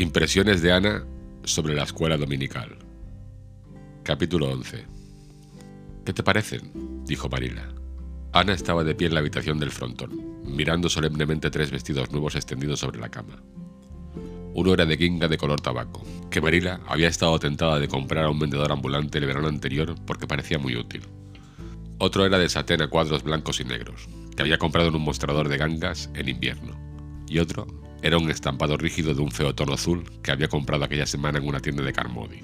[0.00, 1.04] Impresiones de Ana
[1.44, 2.78] sobre la escuela dominical.
[4.02, 4.86] Capítulo 11.
[6.06, 7.04] ¿Qué te parecen?
[7.04, 7.68] dijo Marila.
[8.32, 12.80] Ana estaba de pie en la habitación del frontón, mirando solemnemente tres vestidos nuevos extendidos
[12.80, 13.42] sobre la cama.
[14.54, 18.30] Uno era de guinga de color tabaco, que Marila había estado tentada de comprar a
[18.30, 21.02] un vendedor ambulante el verano anterior porque parecía muy útil.
[21.98, 25.50] Otro era de satén a cuadros blancos y negros, que había comprado en un mostrador
[25.50, 26.74] de gangas en invierno.
[27.28, 31.06] Y otro era un estampado rígido de un feo tono azul que había comprado aquella
[31.06, 32.40] semana en una tienda de Carmody.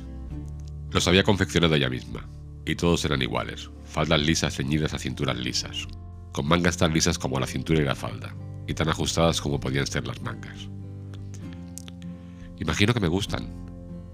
[0.91, 2.29] Los había confeccionado ella misma,
[2.65, 5.87] y todos eran iguales, faldas lisas ceñidas a cinturas lisas,
[6.33, 8.35] con mangas tan lisas como la cintura y la falda,
[8.67, 10.69] y tan ajustadas como podían ser las mangas.
[12.59, 13.49] Imagino que me gustan,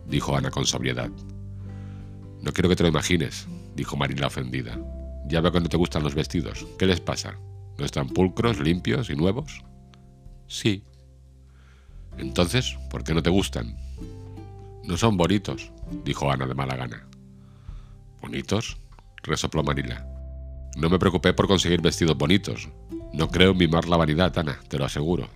[0.07, 1.11] dijo Ana con sobriedad.
[2.41, 4.79] No quiero que te lo imagines, dijo Marina ofendida.
[5.27, 6.67] Ya veo que no te gustan los vestidos.
[6.79, 7.39] ¿Qué les pasa?
[7.79, 9.65] ¿No están pulcros, limpios y nuevos?
[10.49, 10.85] Sí,
[12.19, 13.77] entonces, ¿por qué no te gustan?
[14.85, 15.73] No son bonitos,
[16.05, 17.07] dijo Ana de mala gana.
[18.21, 18.77] ¿Bonitos?
[19.23, 20.07] resopló Marila.
[20.77, 22.69] No me preocupé por conseguir vestidos bonitos.
[23.13, 25.29] No creo en mimar la vanidad, Ana, te lo aseguro.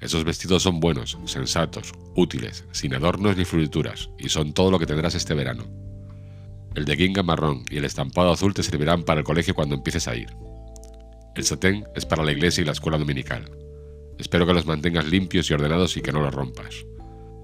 [0.00, 4.86] Esos vestidos son buenos, sensatos, útiles, sin adornos ni florituras, y son todo lo que
[4.86, 5.64] tendrás este verano.
[6.74, 10.08] El de guinga marrón y el estampado azul te servirán para el colegio cuando empieces
[10.08, 10.34] a ir.
[11.34, 13.50] El satén es para la iglesia y la escuela dominical.
[14.20, 16.84] Espero que los mantengas limpios y ordenados y que no los rompas.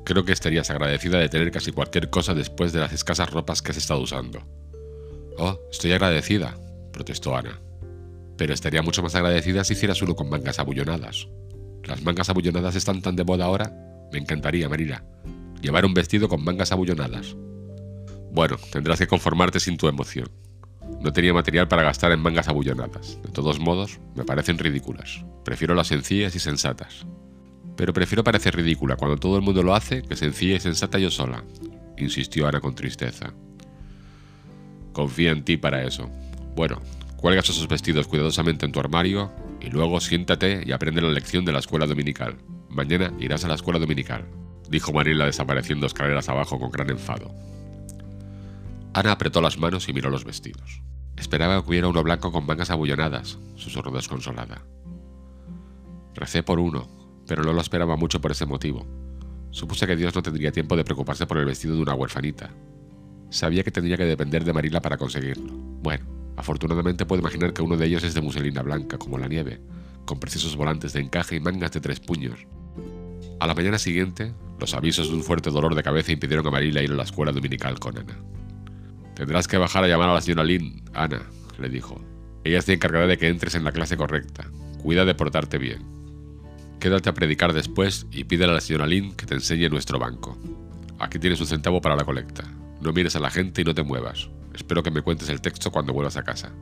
[0.04, 3.72] Creo que estarías agradecida de tener casi cualquier cosa después de las escasas ropas que
[3.72, 4.40] has estado usando.
[5.38, 6.54] Oh, estoy agradecida,
[6.92, 7.60] protestó Ana.
[8.36, 11.28] Pero estaría mucho más agradecida si hicieras uno con mangas abullonadas.
[11.84, 13.72] ¿Las mangas abullonadas están tan de moda ahora?
[14.12, 15.02] Me encantaría, Marila.
[15.62, 17.34] Llevar un vestido con mangas abullonadas.
[18.32, 20.30] Bueno, tendrás que conformarte sin tu emoción.
[21.00, 23.20] No tenía material para gastar en mangas abullonadas.
[23.22, 25.24] De todos modos, me parecen ridículas.
[25.44, 27.06] Prefiero las sencillas y sensatas.
[27.76, 31.10] Pero prefiero parecer ridícula cuando todo el mundo lo hace que sencilla y sensata yo
[31.10, 31.44] sola,
[31.98, 33.34] insistió Ana con tristeza.
[34.92, 36.10] Confía en ti para eso.
[36.54, 36.80] Bueno,
[37.16, 39.30] cuelgas esos vestidos cuidadosamente en tu armario
[39.60, 42.36] y luego siéntate y aprende la lección de la escuela dominical.
[42.70, 44.24] Mañana irás a la escuela dominical,
[44.70, 47.30] dijo Marila desapareciendo escaleras abajo con gran enfado.
[48.96, 50.80] Ana apretó las manos y miró los vestidos.
[51.18, 54.62] Esperaba que hubiera uno blanco con mangas abullonadas, susurró desconsolada.
[56.14, 56.88] Recé por uno,
[57.26, 58.86] pero no lo esperaba mucho por ese motivo.
[59.50, 62.54] Supuse que Dios no tendría tiempo de preocuparse por el vestido de una huerfanita.
[63.28, 65.52] Sabía que tendría que depender de Marila para conseguirlo.
[65.52, 66.06] Bueno,
[66.38, 69.60] afortunadamente puedo imaginar que uno de ellos es de muselina blanca, como la nieve,
[70.06, 72.46] con precisos volantes de encaje y mangas de tres puños.
[73.40, 76.80] A la mañana siguiente, los avisos de un fuerte dolor de cabeza impidieron a Marila
[76.80, 78.16] ir a la escuela dominical con Ana.
[79.16, 81.22] Tendrás que bajar a llamar a la señora Lynn, Ana,
[81.58, 82.04] le dijo.
[82.44, 84.50] Ella está encargada de que entres en la clase correcta.
[84.82, 85.82] Cuida de portarte bien.
[86.78, 90.36] Quédate a predicar después y pídele a la señora Lynn que te enseñe nuestro banco.
[90.98, 92.44] Aquí tienes un centavo para la colecta.
[92.82, 94.28] No mires a la gente y no te muevas.
[94.54, 96.52] Espero que me cuentes el texto cuando vuelvas a casa.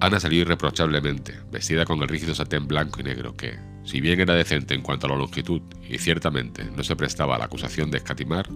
[0.00, 4.34] Ana salió irreprochablemente, vestida con el rígido satén blanco y negro que, si bien era
[4.34, 7.98] decente en cuanto a la longitud y ciertamente no se prestaba a la acusación de
[7.98, 8.48] escatimar,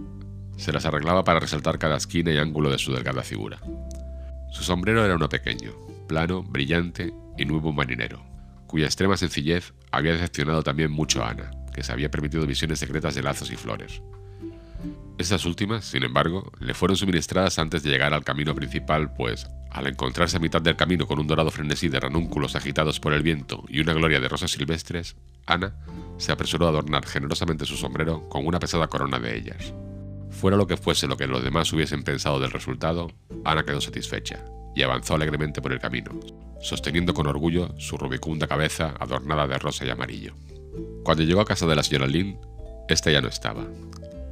[0.59, 3.59] se las arreglaba para resaltar cada esquina y ángulo de su delgada figura.
[4.51, 5.71] Su sombrero era uno pequeño,
[6.07, 8.21] plano, brillante y nuevo marinero,
[8.67, 13.15] cuya extrema sencillez había decepcionado también mucho a Ana, que se había permitido visiones secretas
[13.15, 14.01] de lazos y flores.
[15.17, 19.87] Estas últimas, sin embargo, le fueron suministradas antes de llegar al camino principal, pues, al
[19.87, 23.63] encontrarse a mitad del camino con un dorado frenesí de ranúnculos agitados por el viento
[23.67, 25.15] y una gloria de rosas silvestres,
[25.45, 25.75] Ana
[26.17, 29.73] se apresuró a adornar generosamente su sombrero con una pesada corona de ellas.
[30.29, 33.11] Fuera lo que fuese lo que los demás hubiesen pensado del resultado,
[33.43, 34.43] Ana quedó satisfecha
[34.75, 36.11] y avanzó alegremente por el camino,
[36.61, 40.33] sosteniendo con orgullo su rubicunda cabeza adornada de rosa y amarillo.
[41.03, 42.39] Cuando llegó a casa de la señora Lynn,
[42.87, 43.65] ésta ya no estaba.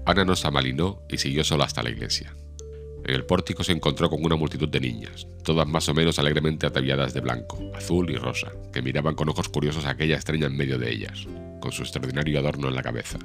[0.05, 2.33] Ana no se amalinó y siguió sola hasta la iglesia.
[3.03, 6.65] En el pórtico se encontró con una multitud de niñas, todas más o menos alegremente
[6.65, 10.57] ataviadas de blanco, azul y rosa, que miraban con ojos curiosos a aquella estrella en
[10.57, 11.25] medio de ellas,
[11.59, 13.17] con su extraordinario adorno en la cabeza.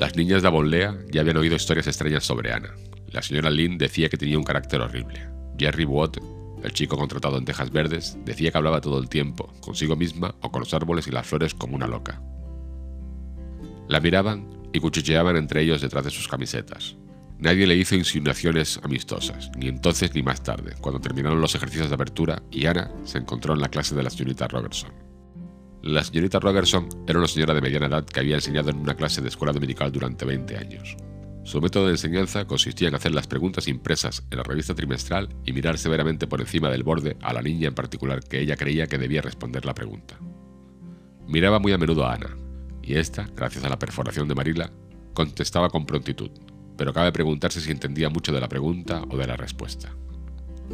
[0.00, 2.74] Las niñas de Avonlea ya habían oído historias extrañas sobre Ana.
[3.08, 5.28] La señora Lynn decía que tenía un carácter horrible.
[5.58, 6.16] Jerry Watt,
[6.64, 10.50] el chico contratado en Tejas Verdes, decía que hablaba todo el tiempo, consigo misma o
[10.50, 12.22] con los árboles y las flores como una loca.
[13.88, 16.96] La miraban y cuchicheaban entre ellos detrás de sus camisetas.
[17.38, 21.96] Nadie le hizo insinuaciones amistosas, ni entonces ni más tarde, cuando terminaron los ejercicios de
[21.96, 25.09] apertura y Ana se encontró en la clase de la señorita Robertson.
[25.82, 29.22] La señorita Rogerson era una señora de mediana edad que había enseñado en una clase
[29.22, 30.94] de escuela dominical durante 20 años.
[31.42, 35.54] Su método de enseñanza consistía en hacer las preguntas impresas en la revista trimestral y
[35.54, 38.98] mirar severamente por encima del borde a la niña en particular que ella creía que
[38.98, 40.18] debía responder la pregunta.
[41.26, 42.36] Miraba muy a menudo a Ana,
[42.82, 44.70] y ésta, gracias a la perforación de Marila,
[45.14, 46.30] contestaba con prontitud,
[46.76, 49.96] pero cabe preguntarse si entendía mucho de la pregunta o de la respuesta.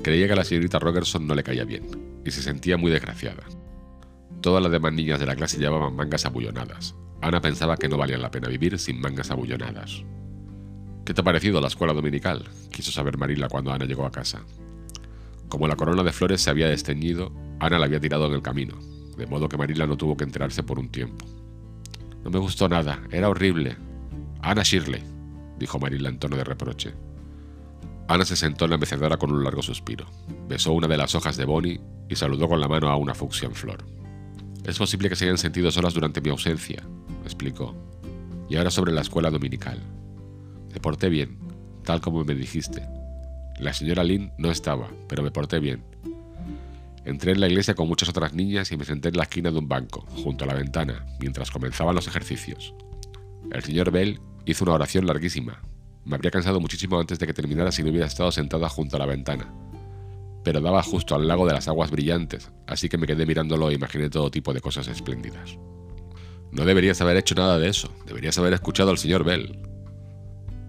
[0.02, 3.44] Creía que a la señorita Rogerson no le caía bien, y se sentía muy desgraciada.
[4.40, 6.94] Todas las demás niñas de la clase llevaban mangas abullonadas.
[7.20, 10.04] Ana pensaba que no valía la pena vivir sin mangas abullonadas.
[11.04, 12.44] ¿Qué te ha parecido la escuela dominical?
[12.70, 14.42] quiso saber Marila cuando Ana llegó a casa.
[15.48, 18.78] Como la corona de flores se había desteñido, Ana la había tirado en el camino,
[19.16, 21.24] de modo que Marila no tuvo que enterarse por un tiempo.
[22.24, 23.76] No me gustó nada, era horrible.
[24.42, 25.02] Ana Shirley,
[25.58, 26.92] dijo Marila en tono de reproche.
[28.08, 30.06] Ana se sentó en la mecedora con un largo suspiro,
[30.48, 33.46] besó una de las hojas de Bonnie y saludó con la mano a una fucsia
[33.46, 33.84] en flor.
[34.66, 36.82] Es posible que se hayan sentido solas durante mi ausencia,
[37.24, 37.76] explicó.
[38.48, 39.80] Y ahora sobre la escuela dominical.
[40.74, 41.38] Me porté bien,
[41.84, 42.82] tal como me dijiste.
[43.60, 45.84] La señora Lynn no estaba, pero me porté bien.
[47.04, 49.58] Entré en la iglesia con muchas otras niñas y me senté en la esquina de
[49.58, 52.74] un banco, junto a la ventana, mientras comenzaban los ejercicios.
[53.52, 55.62] El señor Bell hizo una oración larguísima.
[56.04, 58.98] Me habría cansado muchísimo antes de que terminara si no hubiera estado sentada junto a
[58.98, 59.48] la ventana.
[60.46, 63.74] Pero daba justo al lago de las aguas brillantes, así que me quedé mirándolo e
[63.74, 65.58] imaginé todo tipo de cosas espléndidas.
[66.52, 69.58] No deberías haber hecho nada de eso, deberías haber escuchado al señor Bell.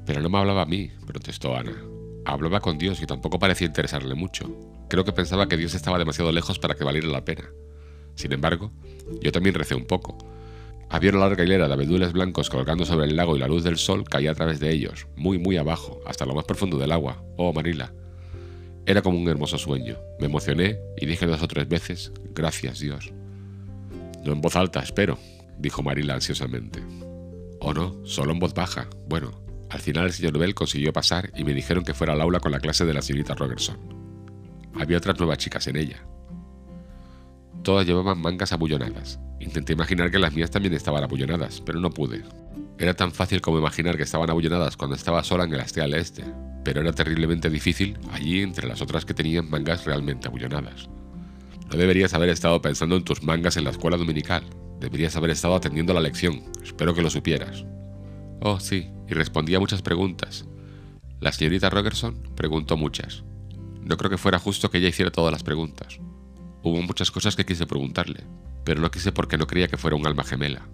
[0.03, 1.77] Pero no me hablaba a mí, protestó Ana.
[2.25, 4.49] Hablaba con Dios y tampoco parecía interesarle mucho.
[4.89, 7.43] Creo que pensaba que Dios estaba demasiado lejos para que valiera la pena.
[8.15, 8.71] Sin embargo,
[9.21, 10.17] yo también recé un poco.
[10.89, 13.77] Había una larga hilera de abedules blancos colgando sobre el lago y la luz del
[13.77, 17.23] sol caía a través de ellos, muy muy abajo, hasta lo más profundo del agua.
[17.37, 17.93] Oh, Marila.
[18.87, 19.97] Era como un hermoso sueño.
[20.17, 23.11] Me emocioné y dije dos o tres veces, gracias Dios.
[24.23, 25.19] No en voz alta, espero,
[25.59, 26.81] dijo Marila ansiosamente.
[27.59, 28.05] ¿O no?
[28.05, 28.87] Solo en voz baja.
[29.09, 32.39] Bueno, al final el señor Bell consiguió pasar y me dijeron que fuera al aula
[32.39, 33.77] con la clase de la señorita Rogerson.
[34.73, 36.05] Había otras nuevas chicas en ella.
[37.63, 39.19] Todas llevaban mangas abullonadas.
[39.41, 42.23] Intenté imaginar que las mías también estaban abullonadas, pero no pude.
[42.79, 46.23] Era tan fácil como imaginar que estaban abullonadas cuando estaba sola en el Astea Este,
[46.63, 50.87] pero era terriblemente difícil allí entre las otras que tenían mangas realmente abullonadas.
[51.71, 54.43] No deberías haber estado pensando en tus mangas en la escuela dominical.
[54.79, 56.43] Deberías haber estado atendiendo la lección.
[56.63, 57.65] Espero que lo supieras.
[58.41, 60.45] Oh, sí, y respondía muchas preguntas.
[61.19, 63.23] La señorita Rogerson preguntó muchas.
[63.81, 65.99] No creo que fuera justo que ella hiciera todas las preguntas.
[66.61, 68.23] Hubo muchas cosas que quise preguntarle,
[68.63, 70.67] pero no quise porque no creía que fuera un alma gemela.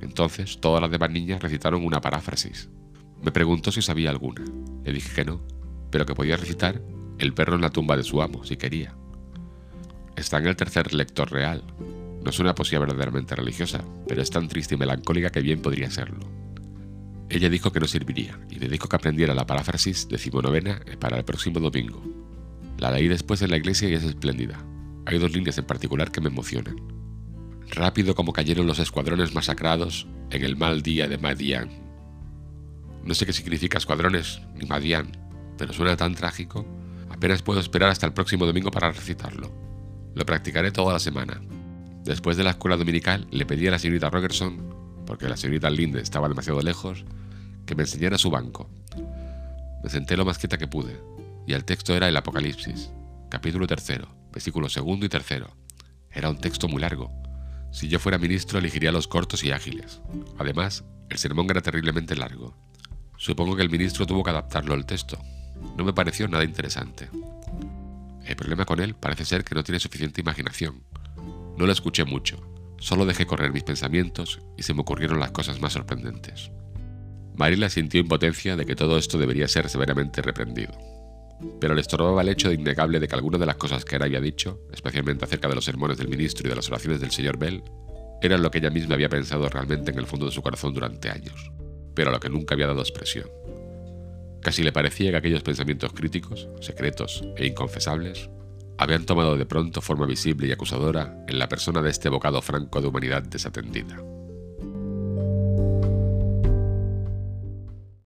[0.00, 2.68] Entonces, todas las demás niñas recitaron una paráfrasis.
[3.22, 4.44] Me preguntó si sabía alguna.
[4.84, 5.40] Le dije que no,
[5.90, 6.80] pero que podía recitar
[7.18, 8.94] El perro en la tumba de su amo, si quería.
[10.14, 11.64] Está en el tercer lector real.
[12.22, 15.90] No es una poesía verdaderamente religiosa, pero es tan triste y melancólica que bien podría
[15.90, 16.20] serlo.
[17.28, 21.24] Ella dijo que no serviría y le dijo que aprendiera la paráfrasis decimonovena para el
[21.24, 22.02] próximo domingo.
[22.78, 24.64] La leí después en la iglesia y es espléndida.
[25.06, 26.97] Hay dos líneas en particular que me emocionan.
[27.70, 31.68] Rápido como cayeron los escuadrones masacrados en el mal día de Madian.
[33.04, 35.12] No sé qué significa escuadrones ni Madian,
[35.56, 36.66] pero suena tan trágico.
[37.10, 39.52] Apenas puedo esperar hasta el próximo domingo para recitarlo.
[40.14, 41.40] Lo practicaré toda la semana.
[42.04, 46.00] Después de la escuela dominical le pedí a la señorita Rogerson, porque la señorita Linde
[46.00, 47.04] estaba demasiado lejos,
[47.66, 48.70] que me enseñara su banco.
[49.82, 51.00] Me senté lo más quieta que pude,
[51.46, 52.90] y el texto era el Apocalipsis,
[53.28, 55.54] capítulo tercero, versículo segundo y tercero.
[56.10, 57.12] Era un texto muy largo.
[57.70, 60.00] Si yo fuera ministro elegiría los cortos y ágiles.
[60.38, 62.56] Además, el sermón era terriblemente largo.
[63.16, 65.18] Supongo que el ministro tuvo que adaptarlo al texto.
[65.76, 67.08] No me pareció nada interesante.
[68.24, 70.84] El problema con él parece ser que no tiene suficiente imaginación.
[71.56, 72.40] No lo escuché mucho,
[72.78, 76.50] solo dejé correr mis pensamientos y se me ocurrieron las cosas más sorprendentes.
[77.34, 80.72] Marila sintió impotencia de que todo esto debería ser severamente reprendido.
[81.60, 84.02] Pero le estorbaba el hecho de innegable de que algunas de las cosas que él
[84.02, 87.38] había dicho, especialmente acerca de los sermones del ministro y de las oraciones del señor
[87.38, 87.62] Bell,
[88.20, 91.10] eran lo que ella misma había pensado realmente en el fondo de su corazón durante
[91.10, 91.52] años,
[91.94, 93.28] pero a lo que nunca había dado expresión.
[94.40, 98.30] Casi le parecía que aquellos pensamientos críticos, secretos e inconfesables
[98.76, 102.80] habían tomado de pronto forma visible y acusadora en la persona de este bocado franco
[102.80, 104.00] de humanidad desatendida.